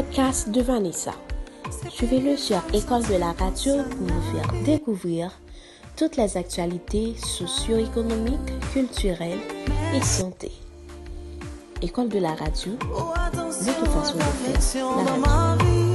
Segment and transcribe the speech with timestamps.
[0.00, 1.12] podcast de Vanessa.
[1.90, 5.30] Suivez-le sur École de la radio pour vous faire découvrir
[5.94, 9.40] toutes les actualités socio-économiques, culturelles
[9.94, 10.52] et santé.
[11.82, 15.89] École de la radio, votre façon de faire la radio.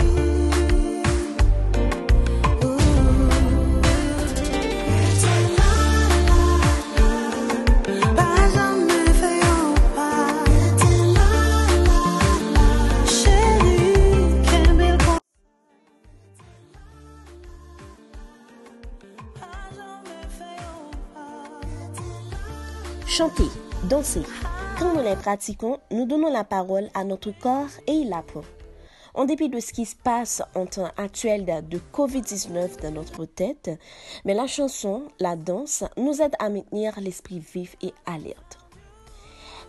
[23.18, 23.48] Chanter,
[23.90, 24.24] danser.
[24.78, 28.42] Quand nous les pratiquons, nous donnons la parole à notre corps et il apprend.
[29.14, 33.72] En dépit de ce qui se passe en temps actuel de COVID-19 dans notre tête,
[34.26, 38.58] mais la chanson, la danse nous aide à maintenir l'esprit vif et alerte.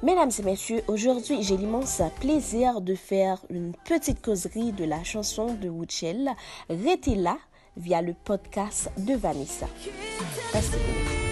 [0.02, 5.54] Mesdames et messieurs, aujourd'hui j'ai l'immense plaisir de faire une petite causerie de la chanson
[5.54, 6.32] de Wuchel,
[6.68, 7.38] Restez là,
[7.76, 9.68] via le podcast de Vanessa.
[10.52, 11.25] Restez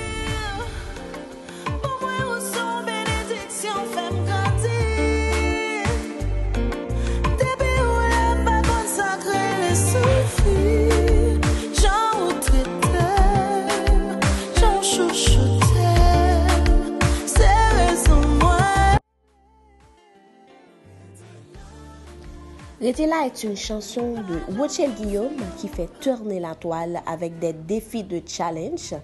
[22.81, 28.05] là est une chanson de Wochel Guillaume qui fait tourner la toile avec des défis
[28.05, 28.95] de challenge.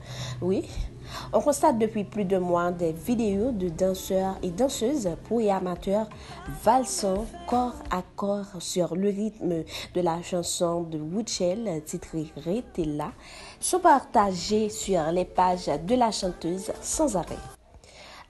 [0.43, 0.69] Oui,
[1.33, 6.09] on constate depuis plus de mois des vidéos de danseurs et danseuses pour et amateurs
[6.63, 13.13] valsant corps à corps sur le rythme de la chanson de Woodshell titrée Retella
[13.61, 17.60] sont partagées sur les pages de la chanteuse sans arrêt.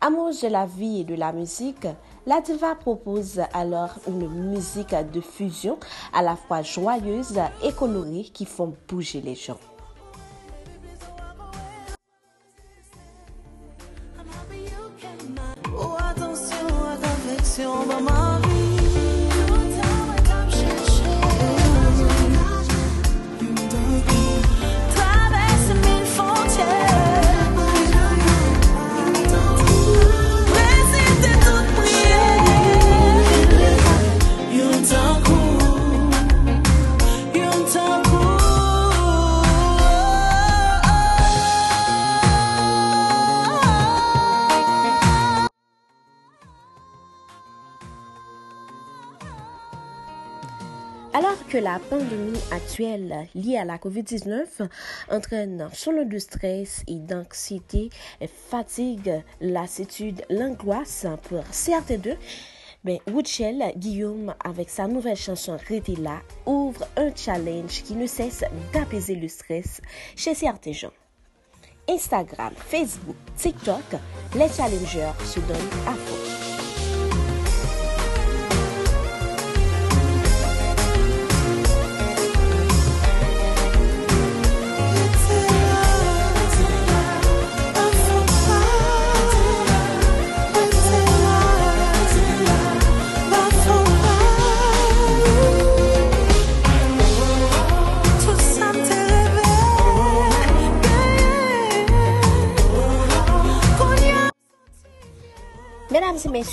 [0.03, 1.87] Amoureuse de la vie et de la musique,
[2.25, 5.79] la diva propose alors une musique de fusion
[6.15, 9.59] à la fois joyeuse et colorée qui font bouger les gens.
[51.61, 54.69] La pandémie actuelle liée à la COVID-19
[55.11, 57.91] entraîne son lot de stress et d'anxiété,
[58.49, 62.17] fatigue, lassitude, l'angoisse pour certains d'eux,
[62.83, 65.59] ben, Woodshell, Guillaume, avec sa nouvelle chanson
[65.99, 69.83] là ouvre un challenge qui ne cesse d'apaiser le stress
[70.17, 70.93] chez certains gens.
[71.89, 73.85] Instagram, Facebook, TikTok,
[74.35, 76.40] les challengers se donnent à.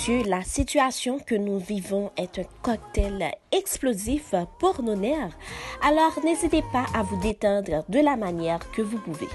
[0.08, 5.36] La situation que nous vivons est un cocktail explosif pour nos nerfs.
[5.82, 9.28] Alors n'hésitez pas à vous détendre de la manière que vous pouvez.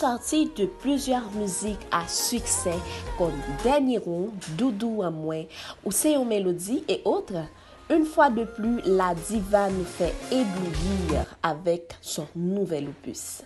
[0.00, 2.72] Sortie de plusieurs musiques à succès
[3.18, 5.42] comme Dernier Rond, Doudou à moins
[5.90, 7.44] C'est Mélodie et autres,
[7.90, 13.42] une fois de plus, la diva nous fait éblouir avec son nouvel opus.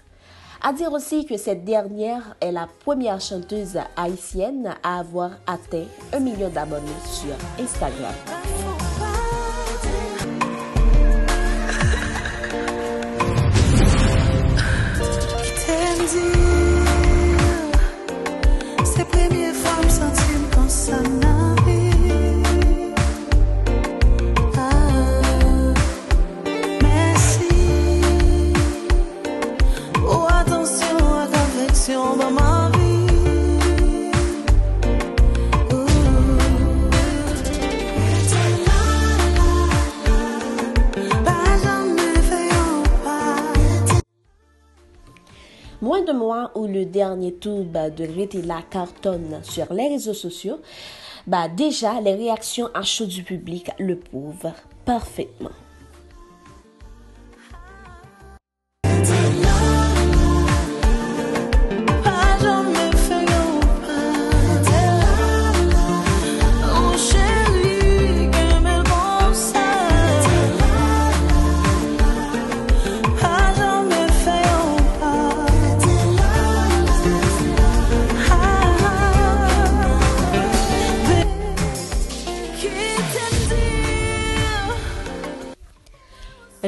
[0.63, 6.21] À dire aussi que cette dernière est la première chanteuse haïtienne à avoir atteint un
[6.21, 8.15] million d'abonnés sur Instagram.
[46.95, 50.61] Mois où le dernier tube de Retila cartonne sur les réseaux sociaux,
[51.27, 54.53] bah déjà les réactions à chaud du public le prouvent
[54.85, 55.64] parfaitement.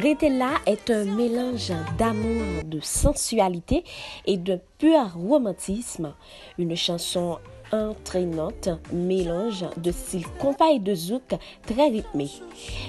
[0.06, 3.82] Retella est un mélange d'amour, de sensualité
[4.24, 6.14] et de pur romantisme.
[6.58, 7.38] Une chanson
[7.72, 11.34] entraînante, mélange de style compas de zouk
[11.66, 12.28] très rythmé.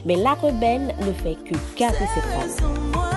[0.06, 3.17] Mais la rebelle ne fait que garder ses phrases.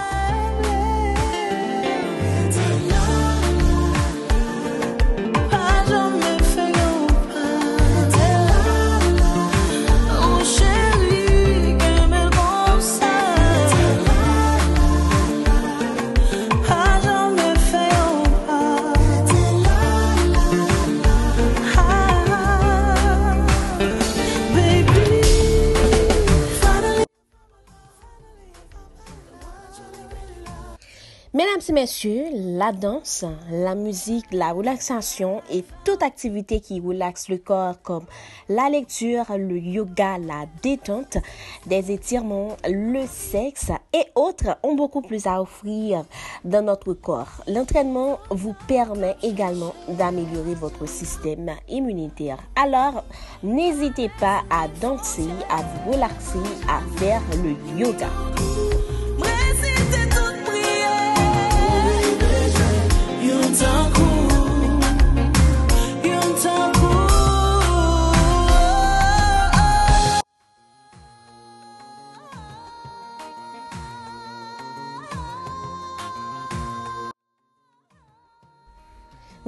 [31.32, 37.38] Mesdames et messieurs, la danse, la musique, la relaxation et toute activité qui relaxe le
[37.38, 38.04] corps comme
[38.48, 41.18] la lecture, le yoga, la détente,
[41.66, 46.04] des étirements, le sexe et autres ont beaucoup plus à offrir
[46.44, 47.44] dans notre corps.
[47.46, 52.38] L'entraînement vous permet également d'améliorer votre système immunitaire.
[52.56, 53.04] Alors,
[53.44, 56.38] n'hésitez pas à danser, à vous relaxer,
[56.68, 58.08] à faire le yoga.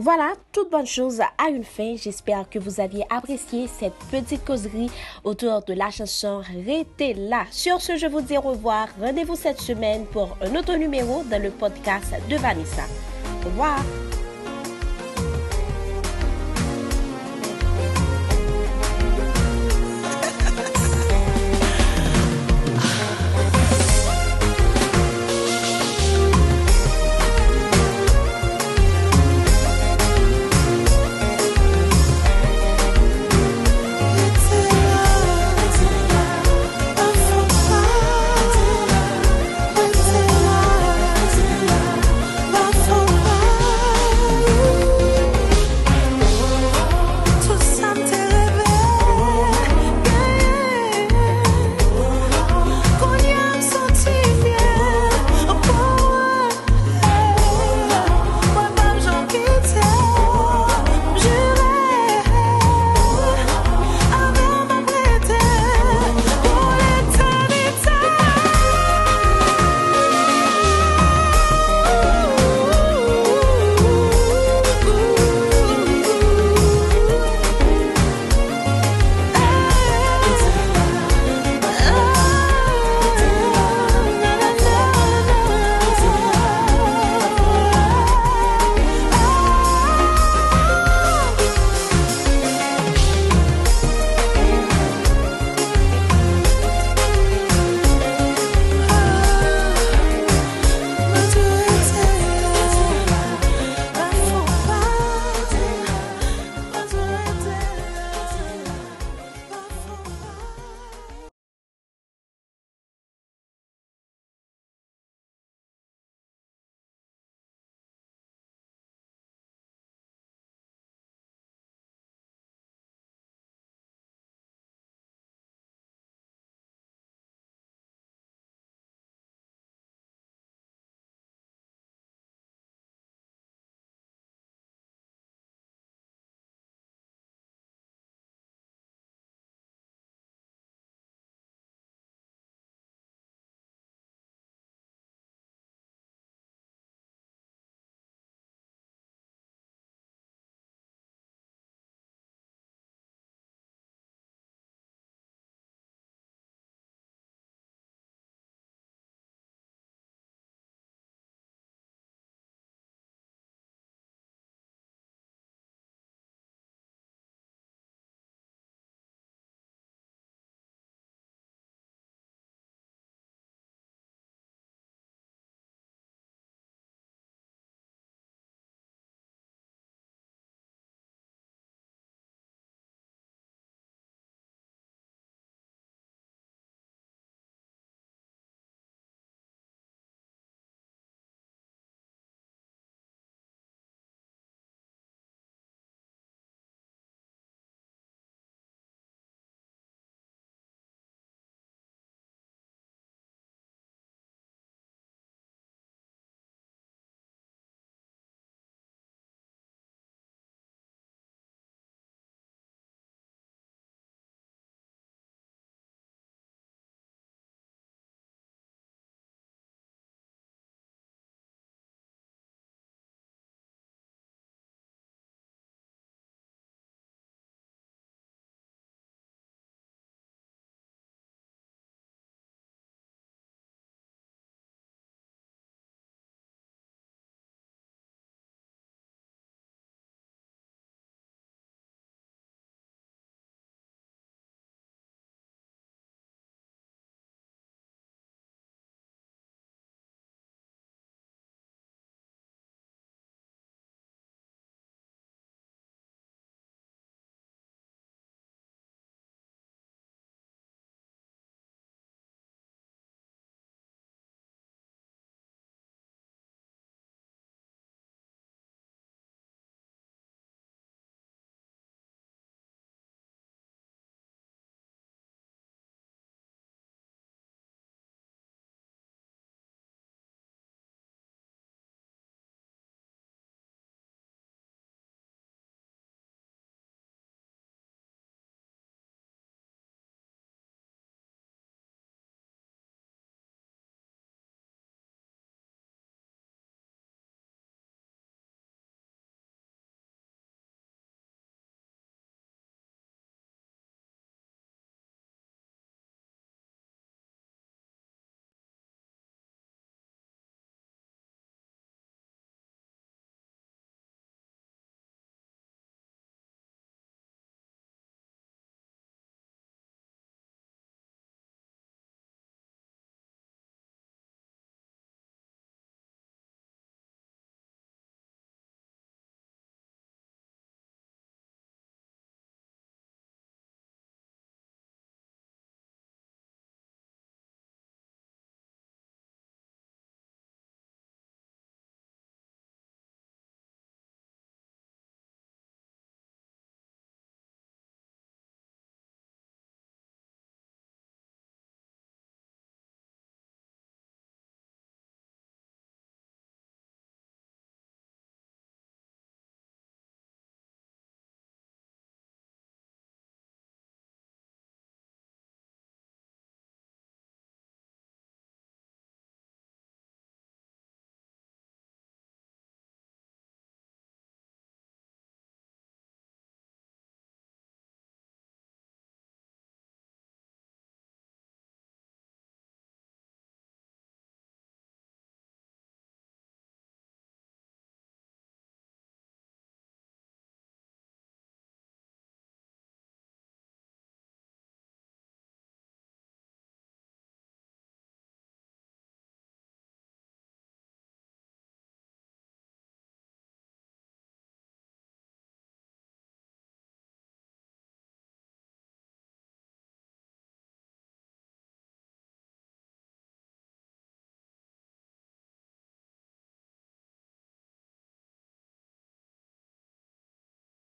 [0.02, 1.94] Voilà, toute bonne chose a une fin.
[1.94, 4.90] J'espère que vous aviez apprécié cette petite causerie
[5.22, 7.44] autour de la chanson Restez là.
[7.52, 8.88] Sur ce, je vous dis au revoir.
[9.00, 12.82] Rendez-vous cette semaine pour un autre numéro dans le podcast de Vanessa.
[13.42, 13.78] Au revoir.